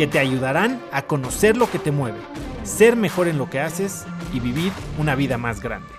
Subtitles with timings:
[0.00, 2.16] que te ayudarán a conocer lo que te mueve,
[2.62, 5.90] ser mejor en lo que haces y vivir una vida más grande.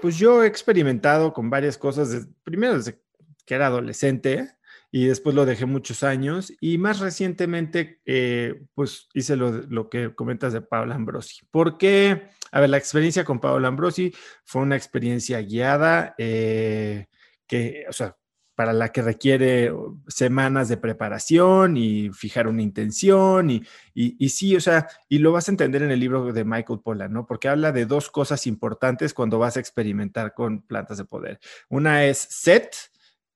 [0.00, 3.00] Pues yo he experimentado con varias cosas, primero desde
[3.44, 4.48] que era adolescente
[4.92, 10.52] y después lo dejé muchos años y más recientemente eh, pues hice lo, que comentas
[10.52, 11.44] de Paolo Ambrosi.
[11.50, 12.28] ¿Por qué?
[12.52, 14.14] A ver, la experiencia con Paolo Ambrosi
[14.44, 17.06] fue una experiencia guiada eh,
[17.48, 18.14] que, o sea,
[18.56, 19.70] para la que requiere
[20.08, 23.62] semanas de preparación y fijar una intención y,
[23.94, 27.12] y, sí, o sea, y lo vas a entender en el libro de Michael Pollan,
[27.12, 27.26] ¿no?
[27.26, 31.38] Porque habla de dos cosas importantes cuando vas a experimentar con plantas de poder.
[31.68, 32.74] Una es set,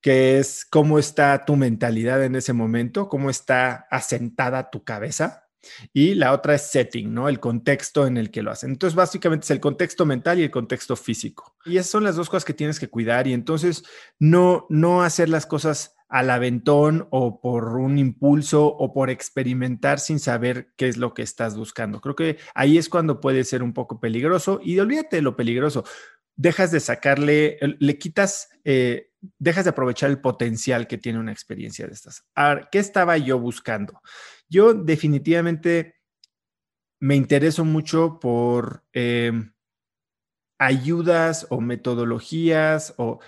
[0.01, 5.50] que es cómo está tu mentalidad en ese momento, cómo está asentada tu cabeza,
[5.93, 7.29] y la otra es setting, ¿no?
[7.29, 8.71] El contexto en el que lo hacen.
[8.71, 11.55] Entonces, básicamente es el contexto mental y el contexto físico.
[11.65, 13.83] Y esas son las dos cosas que tienes que cuidar y entonces
[14.19, 20.19] no, no hacer las cosas al aventón o por un impulso o por experimentar sin
[20.19, 22.01] saber qué es lo que estás buscando.
[22.01, 25.85] Creo que ahí es cuando puede ser un poco peligroso y olvídate de lo peligroso.
[26.35, 31.85] Dejas de sacarle, le quitas, eh, dejas de aprovechar el potencial que tiene una experiencia
[31.87, 32.23] de estas.
[32.35, 34.01] Ahora, ¿qué estaba yo buscando?
[34.49, 36.01] Yo definitivamente
[36.99, 39.53] me intereso mucho por em,
[40.59, 43.19] ayudas o metodologías o,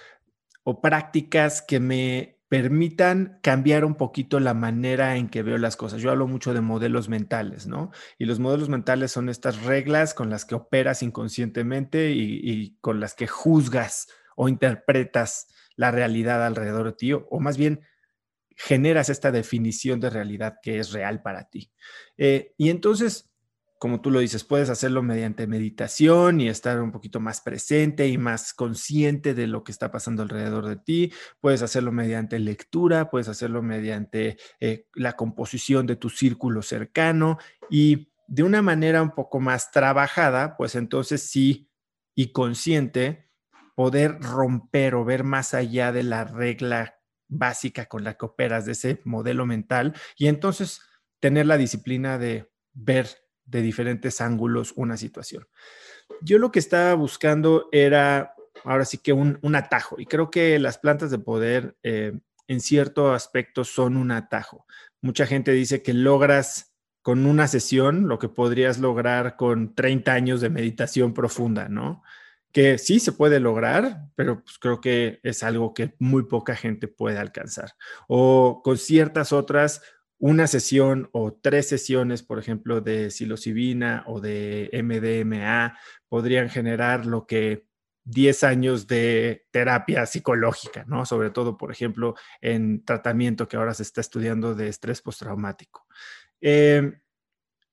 [0.81, 6.03] prácticas que me permitan cambiar un poquito la manera en que veo las cosas.
[6.03, 7.89] Yo hablo mucho de modelos mentales, ¿no?
[8.19, 13.15] Y los modelos mentales son estas reglas con las que operas inconscientemente y, con las
[13.15, 17.81] que juzgas o interpretas la realidad alrededor de ti, o más bien
[18.55, 21.71] generas esta definición de realidad que es real para ti.
[22.17, 23.32] Eh, y entonces,
[23.83, 28.17] como tú lo dices, puedes hacerlo mediante meditación y estar un poquito más presente y
[28.17, 31.11] más consciente de lo que está pasando alrededor de ti.
[31.41, 37.39] Puedes hacerlo mediante lectura, puedes hacerlo mediante eh, la composición de tu círculo cercano
[37.69, 41.69] y de una manera un poco más trabajada, pues entonces sí
[42.15, 43.33] y consciente
[43.75, 48.71] poder romper o ver más allá de la regla básica con la que operas, de
[48.71, 50.79] ese modelo mental, y entonces
[51.19, 55.47] tener la disciplina de ver de diferentes ángulos una situación.
[56.21, 60.77] Yo lo que estaba buscando era, ahora sí que un, atajo, y creo que las
[60.77, 62.13] plantas de poder eh,
[62.47, 64.65] en cierto aspecto son un atajo.
[65.01, 70.41] Mucha gente dice que logras con una sesión lo que podrías lograr con 30 años
[70.41, 72.01] de meditación profunda, ¿no?
[72.53, 76.87] que sí se puede lograr, pero pues creo que es algo que muy poca gente
[76.87, 77.71] puede alcanzar.
[78.07, 79.81] O con ciertas otras,
[80.23, 87.27] una sesión o tres sesiones, por ejemplo, de psilocibina o de MDMA, podrían generar lo
[87.27, 87.65] que
[88.05, 91.05] 10 años de terapia psicológica, ¿no?
[91.05, 95.87] Sobre todo, por ejemplo, en tratamiento que ahora se está estudiando de estrés postraumático.
[96.39, 97.01] Em,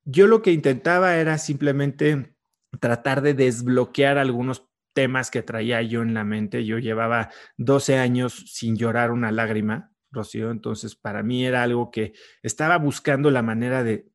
[0.05, 2.35] yo lo que intentaba era simplemente
[2.81, 6.65] tratar de desbloquear algunos temas que traía yo en la mente.
[6.65, 12.13] Yo llevaba 12 años sin llorar una lágrima, Rocío, entonces para mí era algo que
[12.43, 14.07] estaba buscando la manera de,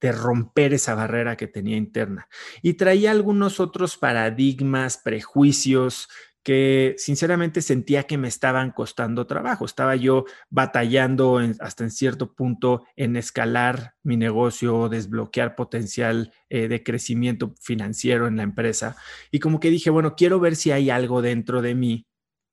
[0.00, 2.28] romper esa barrera que tenía interna.
[2.60, 6.08] Y traía algunos otros paradigmas, prejuicios,
[6.42, 9.64] que sinceramente sentía que me estaban costando trabajo.
[9.64, 16.82] Estaba yo batallando hasta en cierto punto en escalar mi negocio, desbloquear potencial eh, de
[16.82, 18.96] crecimiento financiero en la empresa.
[19.30, 22.06] Y como que dije, bueno, quiero ver si hay algo dentro de mí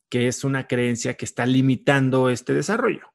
[0.10, 3.14] que es una creencia que está limitando este desarrollo.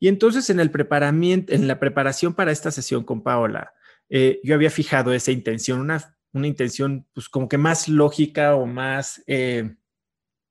[0.00, 3.72] Y entonces en, el preparamiento, en la preparación para esta sesión con Paola,
[4.08, 8.66] eh, yo había fijado esa intención, una, una intención pues como que más lógica o
[8.66, 9.22] más...
[9.26, 9.74] Eh,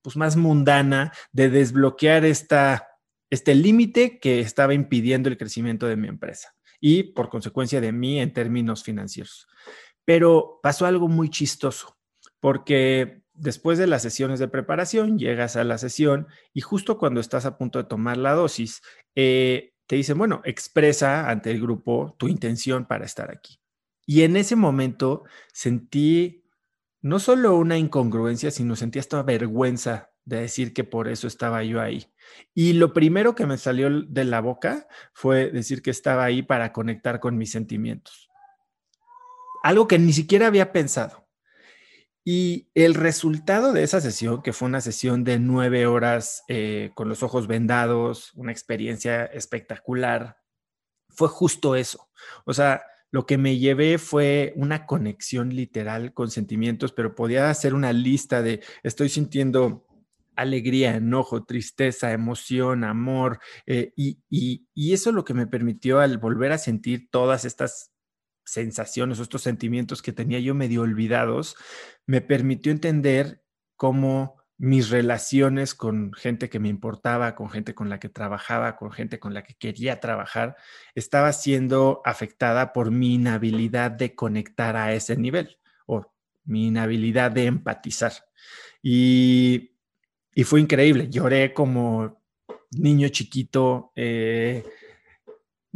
[0.07, 2.87] pues, más mundana de desbloquear esta,
[3.29, 8.21] este límite que estaba impidiendo el crecimiento de mi empresa y por consecuencia de mí
[8.21, 9.49] en términos financieros.
[10.05, 11.97] Pero pasó algo muy chistoso,
[12.39, 17.45] porque después de las sesiones de preparación, llegas a la sesión y justo cuando estás
[17.45, 18.81] a punto de tomar la dosis,
[19.15, 23.59] eh, te dicen, bueno, expresa ante el grupo tu intención para estar aquí.
[24.05, 25.23] Y en ese momento
[25.53, 26.43] sentí
[27.01, 31.81] no solo una incongruencia, sino sentía esta vergüenza de decir que por eso estaba yo
[31.81, 32.11] ahí.
[32.53, 36.73] Y lo primero que me salió de la boca fue decir que estaba ahí para
[36.73, 38.29] conectar con mis sentimientos.
[39.63, 41.26] Algo que ni siquiera había pensado.
[42.29, 47.07] Y el resultado de esa sesión, que fue una sesión de nueve horas eh, con
[47.07, 50.35] los ojos vendados, una experiencia espectacular,
[51.07, 52.09] fue justo eso.
[52.43, 57.73] O sea, lo que me llevé fue una conexión literal con sentimientos, pero podía hacer
[57.73, 59.87] una lista de estoy sintiendo
[60.35, 66.17] alegría, enojo, tristeza, emoción, amor, eh, y, y, eso es lo que me permitió al
[66.17, 67.93] volver a sentir todas estas
[68.47, 71.55] sensaciones, estos sentimientos que tenía yo medio olvidados,
[72.05, 73.43] me permitió entender
[73.75, 78.91] cómo mis relaciones con gente que me importaba, con gente con la que trabajaba, con
[78.91, 80.55] gente con la que quería trabajar,
[80.95, 86.11] estaba siendo afectada por mi inhabilidad de conectar a ese nivel o
[86.45, 88.13] mi inhabilidad de empatizar.
[88.81, 89.73] Y,
[90.45, 92.23] fue increíble, lloré como
[92.71, 93.91] niño chiquito.
[93.95, 94.63] Eh,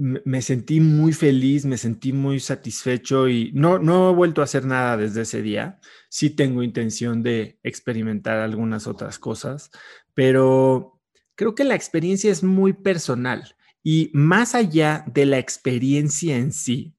[0.02, 4.66] me sentí muy feliz, me sentí muy satisfecho y no, no he vuelto a hacer
[4.66, 5.80] nada desde ese día.
[6.10, 9.70] Sí tengo intención de experimentar algunas otras cosas,
[10.16, 11.00] pero
[11.36, 16.96] creo que la experiencia es muy personal y más allá de la experiencia en sí,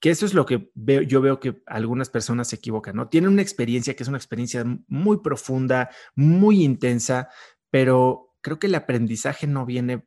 [0.00, 3.08] que eso es lo que veo, yo veo que algunas personas se equivocan, ¿no?
[3.08, 7.30] Tienen una experiencia que es una experiencia muy profunda, muy intensa,
[7.70, 10.04] pero creo que el aprendizaje no viene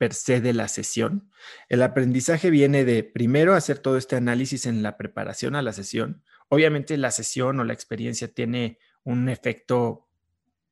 [0.00, 1.30] per se de la sesión.
[1.68, 6.22] El aprendizaje viene de primero hacer todo este análisis en la preparación a la sesión.
[6.48, 10.08] Obviamente la sesión o la experiencia tiene un efecto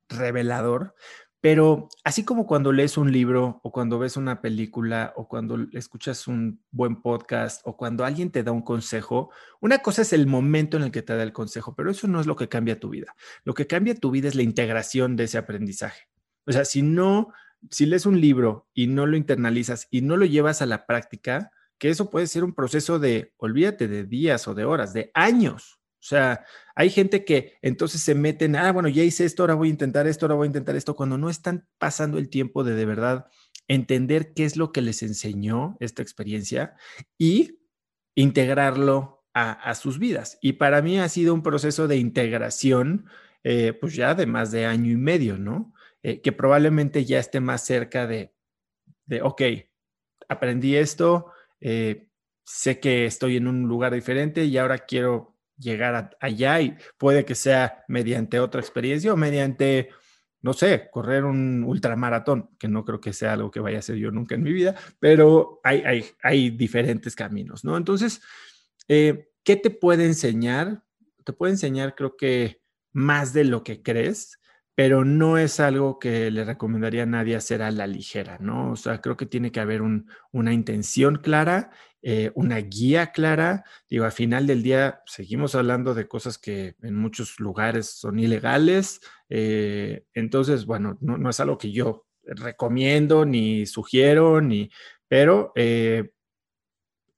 [0.08, 0.94] revelador,
[1.42, 6.26] pero así como cuando lees un libro o cuando ves una película o cuando escuchas
[6.26, 10.78] un buen podcast o cuando alguien te da un consejo, una cosa es el momento
[10.78, 12.88] en el que te da el consejo, pero eso no es lo que cambia tu
[12.88, 13.14] vida.
[13.44, 16.08] Lo que cambia tu vida es la integración de ese aprendizaje.
[16.46, 17.34] O sea, si no
[17.70, 21.50] si lees un libro y no lo internalizas y no lo llevas a la práctica,
[21.78, 25.78] que eso puede ser un proceso de, olvídate, de días o de horas, de años.
[26.00, 26.44] O sea,
[26.74, 30.06] hay gente que entonces se meten, ah, bueno, ya hice esto, ahora voy a intentar
[30.06, 33.26] esto, ahora voy a intentar esto, cuando no están pasando el tiempo de de verdad
[33.66, 36.74] entender qué es lo que les enseñó esta experiencia
[37.18, 37.58] y
[38.14, 40.36] integrarlo a, sus vidas.
[40.42, 43.06] Y para mí ha sido un proceso de integración,
[43.44, 45.72] eh, pues ya de más de año y medio, ¿no?
[46.08, 48.32] Eh, que probablemente ya esté más cerca de,
[49.04, 49.42] de ok,
[50.26, 52.08] aprendí esto, eh,
[52.44, 57.34] sé que estoy en un lugar diferente y ahora quiero llegar allá y puede que
[57.34, 59.90] sea mediante otra experiencia o mediante,
[60.40, 63.96] no sé, correr un ultramaratón, que no creo que sea algo que vaya a hacer
[63.96, 67.76] yo nunca en mi vida, pero hay, hay, hay diferentes caminos, ¿no?
[67.76, 68.22] Entonces,
[68.88, 70.84] eh, ¿qué te puede enseñar?
[71.22, 72.62] Te puede enseñar, creo que
[72.92, 74.38] más de lo que crees
[74.78, 78.70] pero no es algo que le recomendaría a nadie hacer a la ligera, ¿no?
[78.70, 83.64] O sea, creo que tiene que haber una intención clara, eh, una guía clara.
[83.90, 89.00] Digo, al final del día seguimos hablando de cosas que en muchos lugares son ilegales.
[89.28, 94.70] Eh, entonces, bueno, no, es algo que yo recomiendo ni sugiero, ni,
[95.08, 96.12] pero eh,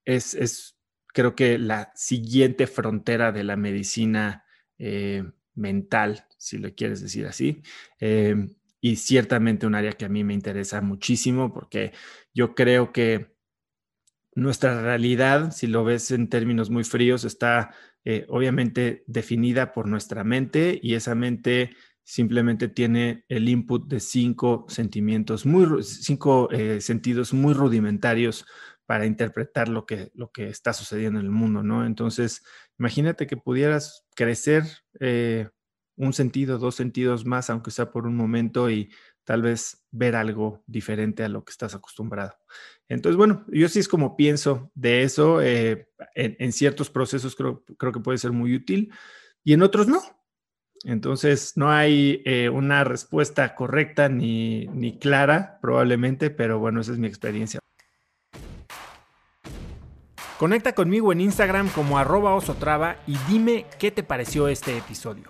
[0.03, 4.45] es, es, creo que la siguiente frontera de la medicina
[5.53, 7.61] mental, si lo quieres decir así.
[7.99, 8.49] Em,
[8.81, 11.93] y ciertamente un área que a mí me interesa muchísimo porque
[12.33, 13.35] yo creo que
[14.33, 20.23] nuestra realidad, si lo ves en términos muy fríos, está eh, obviamente definida por nuestra
[20.23, 27.33] mente y esa mente simplemente tiene el input de cinco sentimientos, muy, cinco eh, sentidos
[27.33, 28.45] muy rudimentarios
[28.87, 31.85] para interpretar lo que, lo que está sucediendo en el mundo, ¿no?
[31.85, 32.43] Entonces,
[32.79, 34.63] imagínate que pudieras crecer
[34.99, 35.49] eh,
[36.01, 38.89] un sentido, dos sentidos más, aunque sea por un momento, y
[39.23, 42.33] tal vez ver algo diferente a lo que estás acostumbrado.
[42.89, 45.41] Entonces, bueno, yo sí es como pienso de eso.
[45.41, 48.91] Eh, en, ciertos procesos creo, creo, que puede ser muy útil
[49.43, 50.01] y en otros no.
[50.83, 56.97] Entonces, no hay eh, una respuesta correcta ni, ni clara, probablemente, pero bueno, esa es
[56.97, 57.59] mi experiencia.
[60.39, 65.29] Conecta conmigo en Instagram como arroba osotrava y dime qué te pareció este episodio.